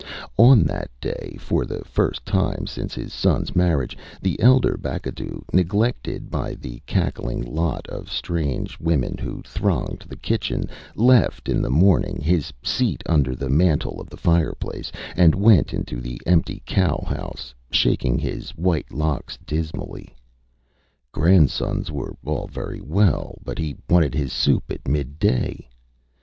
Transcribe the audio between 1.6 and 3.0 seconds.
the first time since